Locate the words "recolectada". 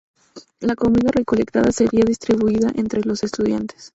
1.13-1.71